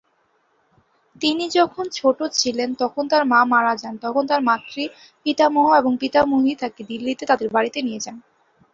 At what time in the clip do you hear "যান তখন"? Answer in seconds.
3.75-4.23